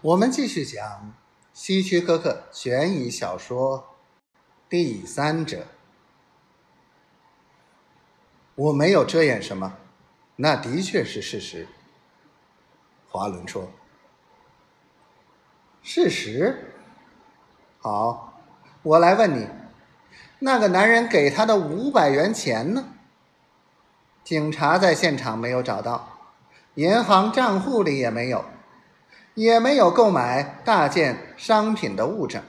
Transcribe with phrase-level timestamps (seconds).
[0.00, 1.12] 我们继续讲
[1.52, 3.80] 希区柯克悬疑小说
[4.68, 5.56] 《第三者》。
[8.54, 9.74] 我没有遮掩什么，
[10.36, 11.66] 那的确是事实。
[13.08, 13.72] 华伦说
[15.82, 16.74] ：“事实？
[17.80, 18.40] 好，
[18.84, 19.48] 我来问你，
[20.38, 22.84] 那个男人给他的五百元钱呢？
[24.22, 26.20] 警察在现场没有找到，
[26.74, 28.44] 银行账户里也没有。”
[29.38, 32.42] 也没有购买大件商品的物证。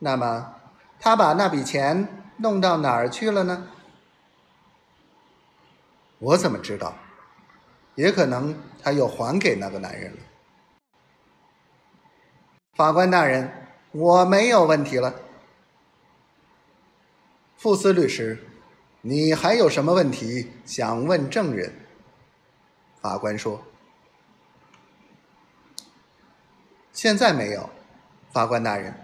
[0.00, 0.56] 那么，
[0.98, 3.68] 他把那笔钱弄到哪儿去了呢？
[6.18, 6.92] 我怎么知道？
[7.94, 10.18] 也可能他又还给那个男人了。
[12.74, 13.48] 法官大人，
[13.92, 15.14] 我没有问题了。
[17.56, 18.44] 傅斯律师，
[19.00, 21.72] 你还有什么问题想问证人？
[23.00, 23.62] 法官说。
[27.02, 27.68] 现在没有，
[28.30, 28.94] 法官大人，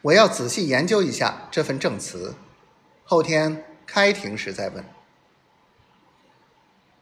[0.00, 2.36] 我要仔细研究一下这份证词，
[3.02, 4.84] 后天开庭时再问。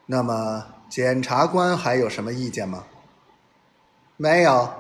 [0.06, 2.86] 那么，检察官还有什么意见吗？
[4.16, 4.72] 没有。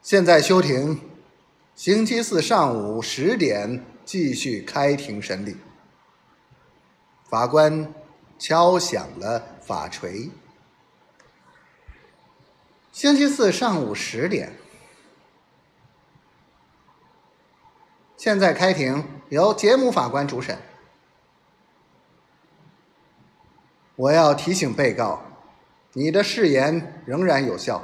[0.00, 0.98] 现在休庭，
[1.74, 5.58] 星期四上午十点继续开庭审理。
[7.28, 7.92] 法官
[8.38, 10.30] 敲响了法锤。
[12.98, 14.52] 星期四上午十点，
[18.16, 20.58] 现在开庭，由杰姆法官主审。
[23.94, 25.22] 我要提醒被告，
[25.92, 27.80] 你的誓言仍然有效。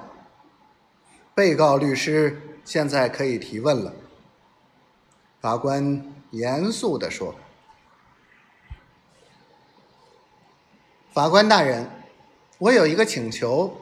[1.32, 3.94] 被告律师现在可以提问了。
[5.40, 7.36] 法官严肃地说
[11.14, 11.88] ：“法官大人，
[12.58, 13.72] 我有一个请求。”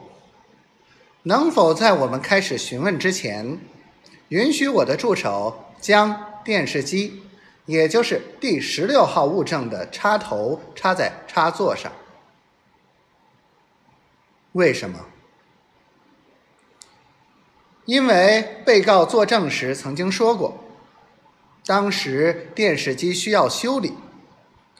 [1.25, 3.57] 能否在我们开始询问之前，
[4.27, 7.23] 允许我的助手将电视机，
[7.65, 11.89] 也就是第十六号物证的插头插在插座上？
[14.51, 14.99] 为什么？
[17.85, 20.57] 因为被告作证时曾经说过，
[21.65, 23.93] 当时电视机需要修理，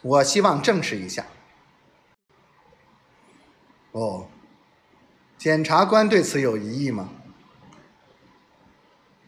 [0.01, 1.25] 我希望证实一下。
[3.93, 4.27] 哦。
[5.43, 7.09] 检察官对此有异议吗？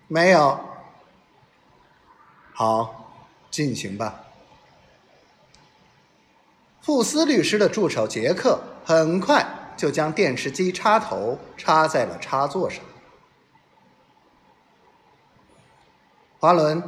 [0.07, 0.57] 没有。
[2.53, 3.11] 好，
[3.51, 4.21] 进行吧。
[6.79, 9.45] 富斯律师的助手杰克很快
[9.75, 12.81] 就将电视机插头插在了插座上。
[16.39, 16.81] 华伦，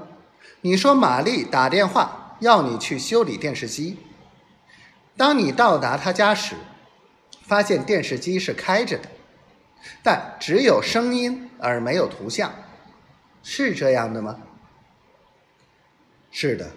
[0.61, 3.99] 你说玛丽打电话要你去修理电视机。
[5.17, 6.55] 当你到达他家时，
[7.47, 9.09] 发现电视机是开着的。
[10.03, 12.53] 但只有声音而没有图像，
[13.41, 14.39] 是这样的吗？
[16.29, 16.71] 是的。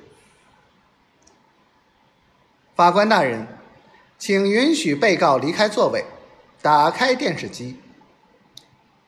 [2.77, 3.47] 法官大人，
[4.17, 6.05] 请允许被告离开座位，
[6.63, 7.81] 打开电视机。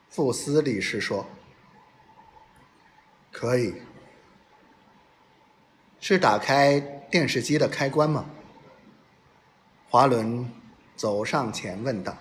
[0.09, 1.25] 富斯律师说
[3.31, 3.73] ：“可以。”
[5.99, 8.25] 是打开电视机的开关吗？
[9.89, 10.51] 华伦
[10.95, 12.15] 走上前问道。